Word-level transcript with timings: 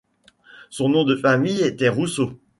Son 0.71 0.89
nom 0.89 1.03
de 1.03 1.15
famille 1.15 1.61
était 1.61 1.87
Rousseau. 1.87 2.31